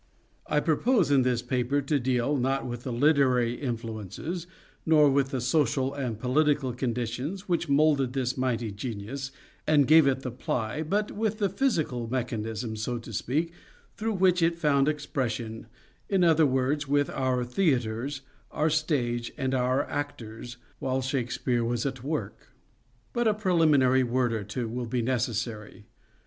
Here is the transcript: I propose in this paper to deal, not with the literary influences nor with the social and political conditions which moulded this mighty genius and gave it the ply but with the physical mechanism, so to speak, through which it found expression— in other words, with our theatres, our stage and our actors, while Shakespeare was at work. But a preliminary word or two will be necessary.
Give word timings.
I 0.47 0.59
propose 0.61 1.11
in 1.11 1.21
this 1.21 1.43
paper 1.43 1.79
to 1.79 1.99
deal, 1.99 2.35
not 2.35 2.65
with 2.65 2.81
the 2.85 2.91
literary 2.91 3.53
influences 3.61 4.47
nor 4.83 5.11
with 5.11 5.29
the 5.29 5.39
social 5.39 5.93
and 5.93 6.17
political 6.19 6.73
conditions 6.73 7.47
which 7.47 7.69
moulded 7.69 8.13
this 8.13 8.35
mighty 8.35 8.71
genius 8.71 9.31
and 9.67 9.85
gave 9.85 10.07
it 10.07 10.21
the 10.21 10.31
ply 10.31 10.81
but 10.81 11.11
with 11.11 11.37
the 11.37 11.49
physical 11.49 12.09
mechanism, 12.09 12.75
so 12.75 12.97
to 12.97 13.13
speak, 13.13 13.53
through 13.95 14.13
which 14.15 14.41
it 14.41 14.57
found 14.57 14.87
expression— 14.87 15.67
in 16.09 16.23
other 16.23 16.47
words, 16.47 16.87
with 16.87 17.11
our 17.11 17.43
theatres, 17.45 18.21
our 18.49 18.71
stage 18.71 19.31
and 19.37 19.53
our 19.53 19.83
actors, 19.85 20.57
while 20.79 21.03
Shakespeare 21.03 21.63
was 21.63 21.85
at 21.85 22.03
work. 22.03 22.47
But 23.13 23.27
a 23.27 23.35
preliminary 23.35 24.01
word 24.01 24.33
or 24.33 24.43
two 24.43 24.67
will 24.67 24.87
be 24.87 25.03
necessary. 25.03 25.85